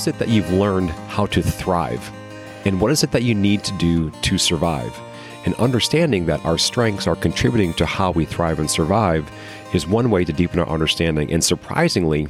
[0.00, 2.10] is it that you've learned how to thrive?
[2.64, 4.98] And what is it that you need to do to survive?
[5.44, 9.30] And understanding that our strengths are contributing to how we thrive and survive
[9.74, 11.30] is one way to deepen our understanding.
[11.30, 12.28] And surprisingly,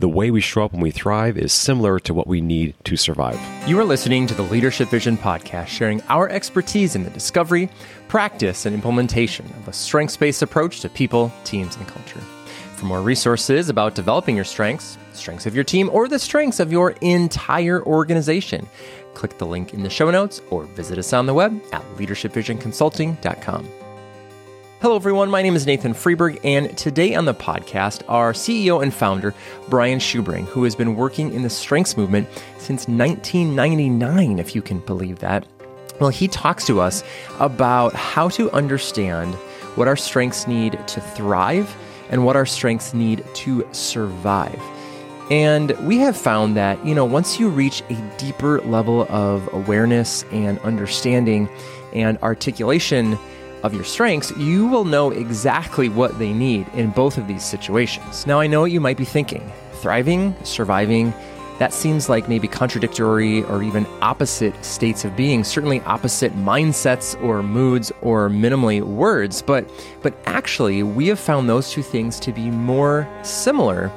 [0.00, 2.96] the way we show up when we thrive is similar to what we need to
[2.96, 3.38] survive.
[3.68, 7.70] You are listening to the Leadership Vision podcast, sharing our expertise in the discovery,
[8.08, 12.20] practice, and implementation of a strengths based approach to people, teams, and culture.
[12.82, 16.72] For more resources about developing your strengths, strengths of your team, or the strengths of
[16.72, 18.66] your entire organization,
[19.14, 23.68] click the link in the show notes or visit us on the web at leadershipvisionconsulting.com.
[24.80, 25.30] Hello, everyone.
[25.30, 29.32] My name is Nathan Freeberg, and today on the podcast, our CEO and founder,
[29.68, 32.26] Brian Schubring, who has been working in the strengths movement
[32.58, 35.46] since 1999, if you can believe that.
[36.00, 37.04] Well, he talks to us
[37.38, 39.36] about how to understand
[39.76, 41.72] what our strengths need to thrive
[42.12, 44.60] and what our strengths need to survive.
[45.30, 50.24] And we have found that, you know, once you reach a deeper level of awareness
[50.30, 51.48] and understanding
[51.94, 53.18] and articulation
[53.62, 58.26] of your strengths, you will know exactly what they need in both of these situations.
[58.26, 61.12] Now, I know what you might be thinking thriving, surviving,
[61.58, 67.42] that seems like maybe contradictory or even opposite states of being, certainly opposite mindsets or
[67.42, 69.70] moods or minimally words, but
[70.02, 73.92] but actually we have found those two things to be more similar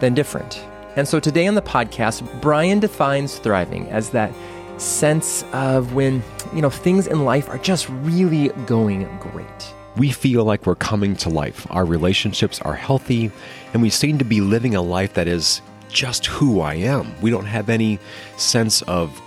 [0.00, 0.64] than different.
[0.96, 4.32] And so today on the podcast, Brian defines thriving as that
[4.76, 6.22] sense of when,
[6.54, 9.74] you know, things in life are just really going great.
[9.96, 11.66] We feel like we're coming to life.
[11.70, 13.30] Our relationships are healthy,
[13.72, 15.60] and we seem to be living a life that is
[15.92, 17.14] just who I am.
[17.20, 17.98] We don't have any
[18.36, 19.20] sense of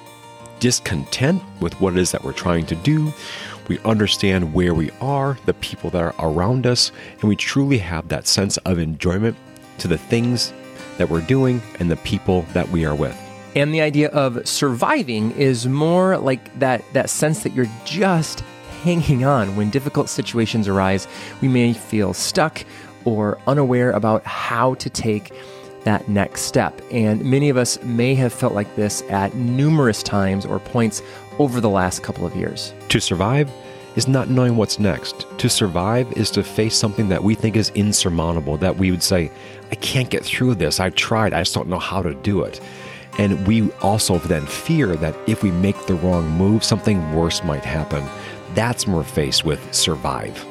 [0.59, 3.13] discontent with what it is that we're trying to do.
[3.67, 8.07] We understand where we are, the people that are around us, and we truly have
[8.09, 9.37] that sense of enjoyment
[9.79, 10.53] to the things
[10.97, 13.19] that we're doing and the people that we are with.
[13.55, 18.41] And the idea of surviving is more like that, that sense that you're just
[18.83, 21.07] hanging on when difficult situations arise.
[21.41, 22.63] We may feel stuck
[23.03, 25.31] or unaware about how to take
[25.85, 26.79] that next step.
[26.91, 31.01] And many of us may have felt like this at numerous times or points
[31.39, 32.73] over the last couple of years.
[32.89, 33.49] To survive
[33.95, 35.25] is not knowing what's next.
[35.37, 39.31] To survive is to face something that we think is insurmountable, that we would say,
[39.71, 40.79] I can't get through this.
[40.79, 42.59] I've tried, I just don't know how to do it.
[43.17, 47.63] And we also then fear that if we make the wrong move, something worse might
[47.63, 48.03] happen.
[48.53, 50.45] That's when we're faced with survive.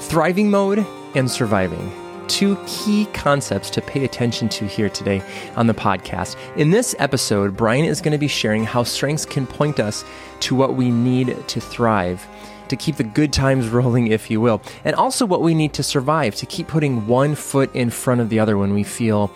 [0.00, 0.84] Thriving mode
[1.14, 2.07] and surviving.
[2.28, 5.22] Two key concepts to pay attention to here today
[5.56, 6.36] on the podcast.
[6.56, 10.04] In this episode, Brian is going to be sharing how strengths can point us
[10.40, 12.26] to what we need to thrive
[12.68, 15.82] to keep the good times rolling, if you will, and also what we need to
[15.82, 19.32] survive to keep putting one foot in front of the other when we feel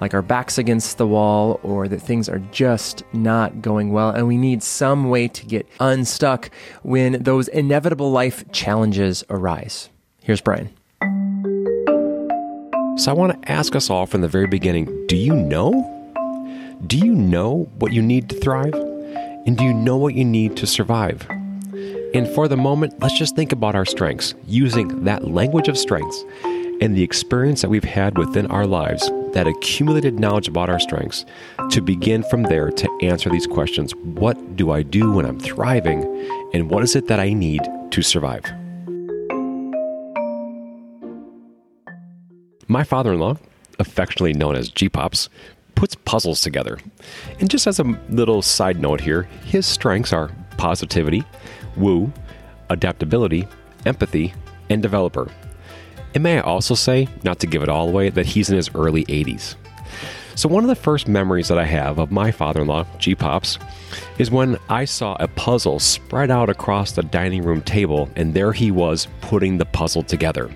[0.00, 4.28] like our back's against the wall or that things are just not going well and
[4.28, 6.50] we need some way to get unstuck
[6.82, 9.88] when those inevitable life challenges arise.
[10.22, 10.75] Here's Brian.
[12.96, 15.92] So I want to ask us all from the very beginning do you know?
[16.86, 18.72] Do you know what you need to thrive?
[18.74, 21.26] And do you know what you need to survive?
[22.14, 26.24] And for the moment, let's just think about our strengths, using that language of strengths
[26.80, 31.26] and the experience that we've had within our lives, that accumulated knowledge about our strengths,
[31.70, 36.02] to begin from there to answer these questions What do I do when I'm thriving?
[36.54, 38.44] And what is it that I need to survive?
[42.68, 43.36] My father in law,
[43.78, 45.28] affectionately known as G Pops,
[45.76, 46.78] puts puzzles together.
[47.38, 51.22] And just as a little side note here, his strengths are positivity,
[51.76, 52.12] woo,
[52.68, 53.46] adaptability,
[53.84, 54.34] empathy,
[54.68, 55.30] and developer.
[56.14, 58.74] And may I also say, not to give it all away, that he's in his
[58.74, 59.54] early 80s.
[60.34, 63.14] So, one of the first memories that I have of my father in law, G
[63.14, 63.58] Pops,
[64.18, 68.52] is when I saw a puzzle spread out across the dining room table, and there
[68.52, 70.50] he was putting the puzzle together.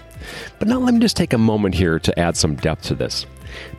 [0.58, 3.26] But now let me just take a moment here to add some depth to this.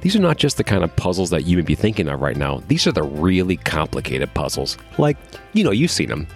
[0.01, 2.35] These are not just the kind of puzzles that you may be thinking of right
[2.35, 2.61] now.
[2.67, 4.77] These are the really complicated puzzles.
[4.97, 5.17] Like,
[5.53, 6.27] you know, you've seen them.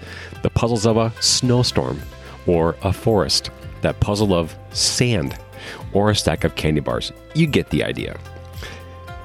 [0.42, 2.02] The puzzles of a snowstorm
[2.48, 3.50] or a forest.
[3.81, 5.38] That puzzle of sand
[5.94, 7.12] or a stack of candy bars.
[7.34, 8.18] You get the idea.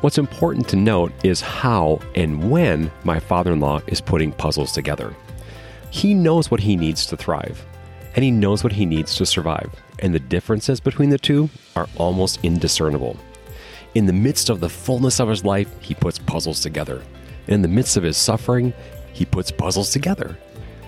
[0.01, 4.73] What's important to note is how and when my father in law is putting puzzles
[4.73, 5.15] together.
[5.91, 7.65] He knows what he needs to thrive,
[8.15, 11.89] and he knows what he needs to survive, and the differences between the two are
[11.97, 13.17] almost indiscernible.
[13.95, 17.03] In the midst of the fullness of his life, he puts puzzles together.
[17.49, 18.73] In the midst of his suffering,
[19.13, 20.37] he puts puzzles together.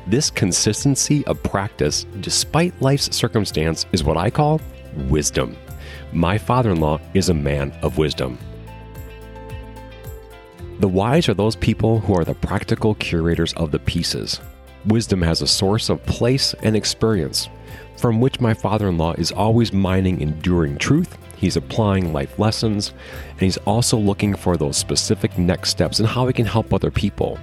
[0.07, 4.61] This consistency of practice, despite life's circumstance, is what I call
[5.09, 5.57] wisdom.
[6.13, 8.39] My father in law is a man of wisdom.
[10.81, 14.41] The wise are those people who are the practical curators of the pieces.
[14.87, 17.49] Wisdom has a source of place and experience,
[17.97, 21.17] from which my father in law is always mining enduring truth.
[21.37, 22.93] He's applying life lessons,
[23.31, 26.91] and he's also looking for those specific next steps and how he can help other
[26.91, 27.39] people.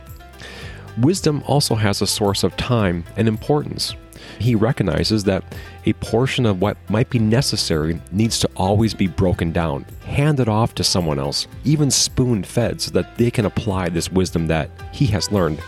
[1.00, 3.96] Wisdom also has a source of time and importance.
[4.38, 5.44] He recognizes that
[5.86, 10.76] a portion of what might be necessary needs to always be broken down, handed off
[10.76, 15.06] to someone else, even spoon fed, so that they can apply this wisdom that he
[15.08, 15.62] has learned.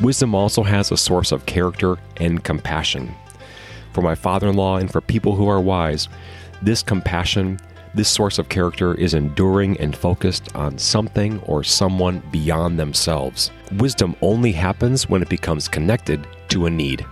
[0.00, 3.14] Wisdom also has a source of character and compassion.
[3.92, 6.08] For my father in law and for people who are wise,
[6.62, 7.58] this compassion,
[7.94, 13.50] this source of character is enduring and focused on something or someone beyond themselves.
[13.72, 17.04] Wisdom only happens when it becomes connected to a need.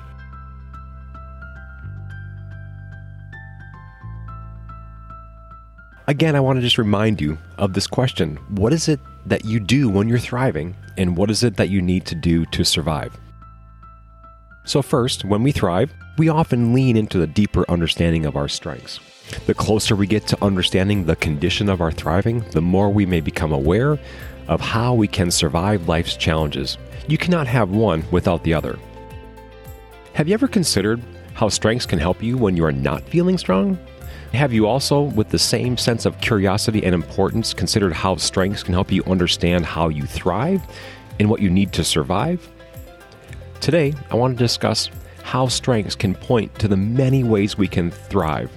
[6.11, 9.61] Again, I want to just remind you of this question What is it that you
[9.61, 13.17] do when you're thriving, and what is it that you need to do to survive?
[14.65, 19.01] So, first, when we thrive, we often lean into the deeper understanding of our strengths.
[19.47, 23.23] The closer we get to understanding the condition of our thriving, the more we may
[23.23, 23.99] become aware
[24.47, 26.77] of how we can survive life's challenges.
[27.09, 28.79] You cannot have one without the other.
[30.13, 31.03] Have you ever considered
[31.33, 33.79] how strengths can help you when you are not feeling strong?
[34.35, 38.75] Have you also, with the same sense of curiosity and importance, considered how strengths can
[38.75, 40.61] help you understand how you thrive
[41.19, 42.47] and what you need to survive?
[43.63, 44.91] Today, I want to discuss
[45.31, 48.51] how strengths can point to the many ways we can thrive,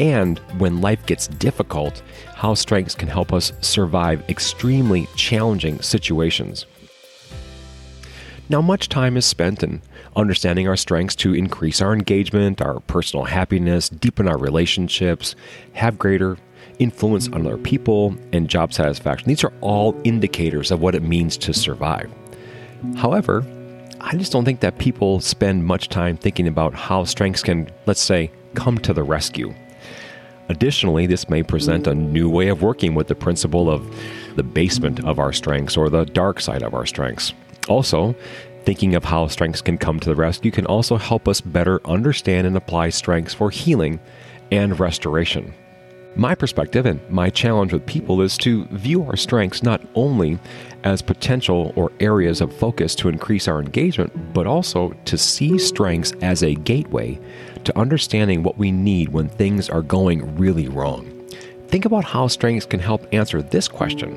[0.00, 2.02] and when life gets difficult,
[2.34, 6.64] how strengths can help us survive extremely challenging situations.
[8.48, 9.82] Now, much time is spent in
[10.16, 15.36] understanding our strengths to increase our engagement, our personal happiness, deepen our relationships,
[15.74, 16.38] have greater
[16.78, 19.28] influence on other people, and job satisfaction.
[19.28, 22.10] These are all indicators of what it means to survive.
[22.96, 23.44] However,
[24.06, 28.02] I just don't think that people spend much time thinking about how strengths can, let's
[28.02, 29.54] say, come to the rescue.
[30.50, 33.82] Additionally, this may present a new way of working with the principle of
[34.36, 37.32] the basement of our strengths or the dark side of our strengths.
[37.66, 38.14] Also,
[38.66, 42.46] thinking of how strengths can come to the rescue can also help us better understand
[42.46, 43.98] and apply strengths for healing
[44.52, 45.54] and restoration.
[46.16, 50.38] My perspective and my challenge with people is to view our strengths not only
[50.84, 56.12] as potential or areas of focus to increase our engagement, but also to see strengths
[56.22, 57.18] as a gateway
[57.64, 61.10] to understanding what we need when things are going really wrong.
[61.66, 64.14] Think about how strengths can help answer this question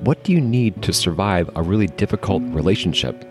[0.00, 3.24] What do you need to survive a really difficult relationship?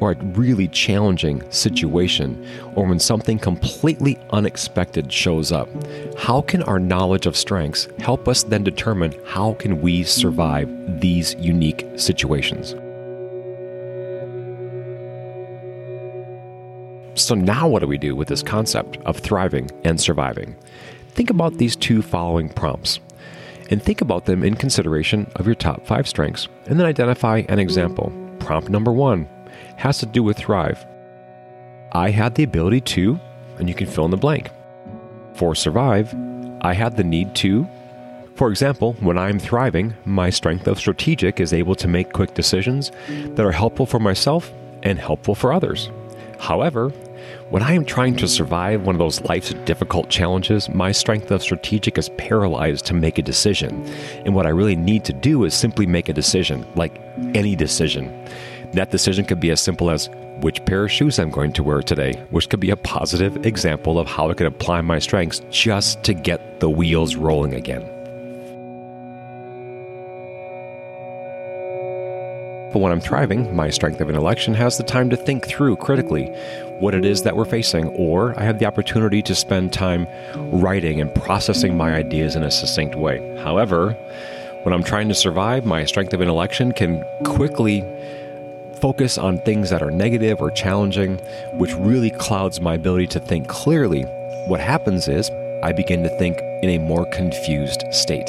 [0.00, 5.68] Or a really challenging situation, or when something completely unexpected shows up,
[6.18, 10.68] how can our knowledge of strengths help us then determine how can we survive
[11.00, 12.74] these unique situations?
[17.14, 20.54] So now what do we do with this concept of thriving and surviving?
[21.10, 23.00] Think about these two following prompts
[23.70, 27.58] and think about them in consideration of your top 5 strengths and then identify an
[27.58, 28.12] example.
[28.38, 29.26] Prompt number 1
[29.76, 30.84] has to do with Thrive.
[31.92, 33.18] I had the ability to,
[33.58, 34.50] and you can fill in the blank.
[35.34, 36.14] For Survive,
[36.60, 37.68] I had the need to.
[38.34, 42.90] For example, when I'm thriving, my strength of strategic is able to make quick decisions
[43.08, 44.52] that are helpful for myself
[44.82, 45.90] and helpful for others.
[46.38, 46.92] However,
[47.48, 51.42] when I am trying to survive one of those life's difficult challenges, my strength of
[51.42, 53.86] strategic is paralyzed to make a decision.
[54.24, 57.00] And what I really need to do is simply make a decision, like
[57.34, 58.26] any decision.
[58.72, 61.82] That decision could be as simple as which pair of shoes I'm going to wear
[61.82, 66.02] today, which could be a positive example of how I can apply my strengths just
[66.04, 67.82] to get the wheels rolling again.
[72.72, 76.26] But when I'm thriving, my strength of intellection has the time to think through critically
[76.78, 80.06] what it is that we're facing, or I have the opportunity to spend time
[80.52, 83.18] writing and processing my ideas in a succinct way.
[83.38, 83.92] However,
[84.64, 87.82] when I'm trying to survive, my strength of intellection can quickly
[88.80, 91.18] focus on things that are negative or challenging,
[91.54, 94.02] which really clouds my ability to think clearly,
[94.46, 95.30] what happens is
[95.62, 98.28] I begin to think in a more confused state.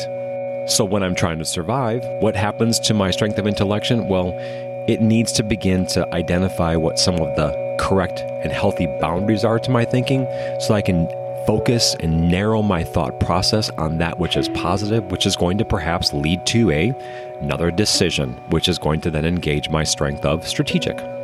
[0.67, 4.07] So, when I'm trying to survive, what happens to my strength of intellection?
[4.07, 4.33] Well,
[4.87, 9.59] it needs to begin to identify what some of the correct and healthy boundaries are
[9.59, 10.25] to my thinking
[10.59, 11.07] so I can
[11.47, 15.65] focus and narrow my thought process on that which is positive, which is going to
[15.65, 16.93] perhaps lead to a
[17.39, 21.16] another decision, which is going to then engage my strength of strategic.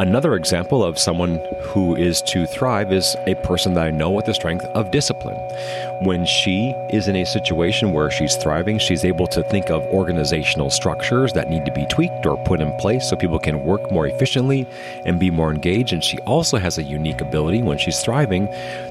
[0.00, 4.26] Another example of someone who is to thrive is a person that I know with
[4.26, 5.36] the strength of discipline.
[6.02, 10.70] When she is in a situation where she's thriving, she's able to think of organizational
[10.70, 14.06] structures that need to be tweaked or put in place so people can work more
[14.06, 14.68] efficiently
[15.04, 15.92] and be more engaged.
[15.92, 18.48] And she also has a unique ability when she's thriving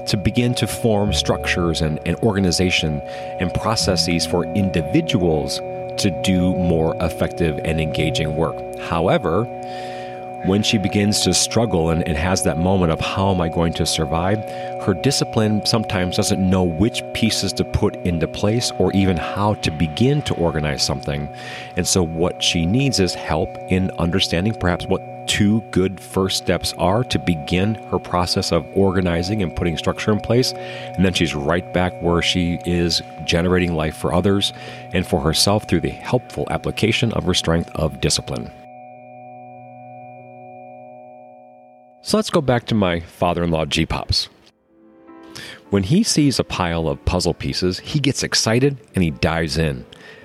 [0.08, 3.00] to begin to form structures and, and organization
[3.40, 5.62] and processes for individuals
[5.96, 8.56] to do more effective and engaging work.
[8.78, 9.46] However,
[10.44, 13.72] when she begins to struggle and, and, has that moment of how am I going
[13.74, 14.38] to survive,
[14.82, 19.70] her discipline sometimes doesn't know which pieces to put into place or even how to
[19.70, 21.28] begin to organize something.
[21.76, 26.72] And so, what she needs is help in understanding perhaps what two good first steps
[26.78, 30.52] are to begin her process of organizing and putting structure in place.
[30.52, 34.52] And then she's right back where she is generating life for others
[34.92, 38.50] and for herself through the helpful application of her strength of discipline.
[42.08, 44.30] So let's go back to my father in law, G Pops.
[45.68, 49.84] When he sees a pile of puzzle pieces, he gets excited and he dives in.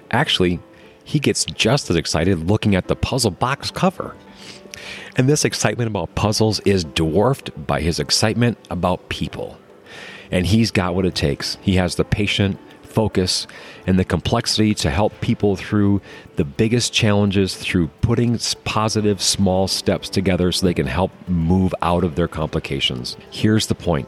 [0.09, 0.61] Actually,
[1.03, 4.15] he gets just as excited looking at the puzzle box cover.
[5.17, 9.57] And this excitement about puzzles is dwarfed by his excitement about people.
[10.31, 11.57] And he's got what it takes.
[11.61, 12.57] He has the patient,
[12.93, 13.47] focus
[13.87, 16.01] and the complexity to help people through
[16.35, 22.03] the biggest challenges through putting positive small steps together so they can help move out
[22.03, 23.17] of their complications.
[23.31, 24.07] Here's the point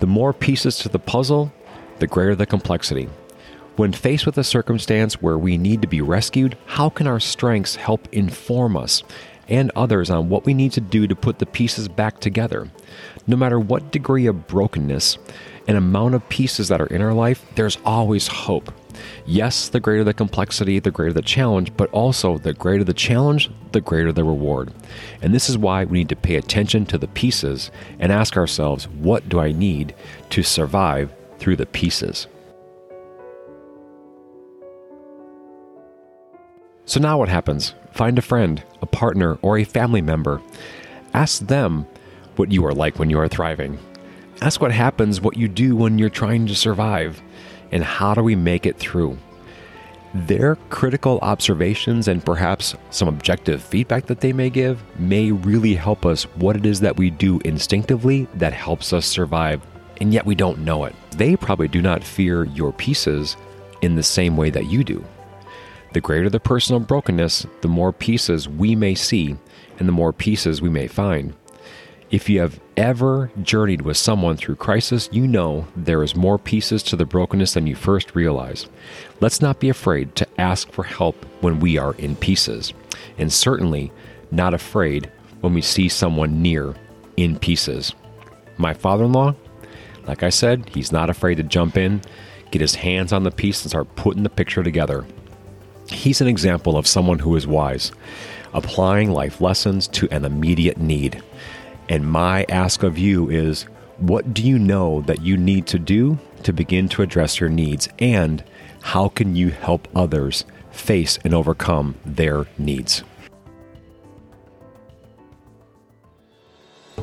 [0.00, 1.52] the more pieces to the puzzle,
[1.98, 3.08] the greater the complexity.
[3.76, 7.74] When faced with a circumstance where we need to be rescued, how can our strengths
[7.74, 9.02] help inform us
[9.48, 12.70] and others on what we need to do to put the pieces back together?
[13.26, 15.18] No matter what degree of brokenness,
[15.66, 18.72] and amount of pieces that are in our life, there's always hope.
[19.26, 23.50] Yes, the greater the complexity, the greater the challenge, but also the greater the challenge,
[23.72, 24.72] the greater the reward.
[25.20, 28.88] And this is why we need to pay attention to the pieces and ask ourselves,
[28.88, 29.94] what do I need
[30.30, 32.26] to survive through the pieces?
[36.86, 37.74] So now what happens?
[37.92, 40.42] Find a friend, a partner, or a family member.
[41.14, 41.86] Ask them
[42.36, 43.78] what you are like when you are thriving.
[44.42, 47.22] Ask what happens, what you do when you're trying to survive,
[47.72, 49.16] and how do we make it through.
[50.12, 56.04] Their critical observations and perhaps some objective feedback that they may give may really help
[56.04, 59.62] us what it is that we do instinctively that helps us survive,
[60.00, 60.94] and yet we don't know it.
[61.12, 63.36] They probably do not fear your pieces
[63.80, 65.04] in the same way that you do.
[65.94, 69.36] The greater the personal brokenness, the more pieces we may see
[69.78, 71.34] and the more pieces we may find.
[72.10, 76.82] If you have ever journeyed with someone through crisis, you know there is more pieces
[76.84, 78.66] to the brokenness than you first realize.
[79.20, 82.74] Let's not be afraid to ask for help when we are in pieces,
[83.16, 83.92] and certainly
[84.32, 86.74] not afraid when we see someone near
[87.16, 87.94] in pieces.
[88.58, 89.36] My father in law,
[90.08, 92.02] like I said, he's not afraid to jump in,
[92.50, 95.06] get his hands on the piece, and start putting the picture together.
[95.88, 97.92] He's an example of someone who is wise,
[98.52, 101.22] applying life lessons to an immediate need.
[101.88, 103.64] And my ask of you is
[103.98, 107.88] what do you know that you need to do to begin to address your needs?
[107.98, 108.42] And
[108.82, 113.04] how can you help others face and overcome their needs?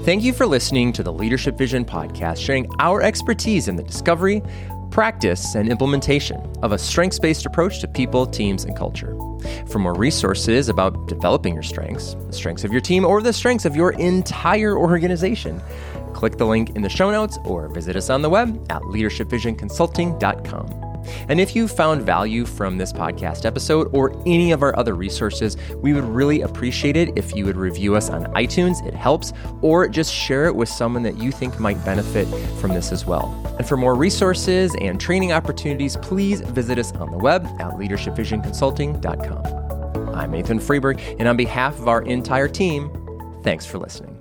[0.04, 4.42] Thank you for listening to the Leadership Vision podcast, sharing our expertise in the discovery,
[4.92, 9.16] practice, and implementation of a strengths based approach to people, teams, and culture.
[9.68, 13.66] For more resources about developing your strengths, the strengths of your team, or the strengths
[13.66, 15.62] of your entire organization,
[16.14, 20.91] click the link in the show notes or visit us on the web at leadershipvisionconsulting.com.
[21.30, 25.58] And if you found value from this podcast episode or any of our other resources,
[25.78, 28.86] we would really appreciate it if you would review us on iTunes.
[28.86, 32.28] It helps, or just share it with someone that you think might benefit
[32.60, 33.34] from this as well.
[33.58, 40.16] And for more resources and training opportunities, please visit us on the web at leadershipvisionconsulting.com.
[40.16, 42.92] I'm Nathan Freeberg, and on behalf of our entire team,
[43.44, 44.21] thanks for listening.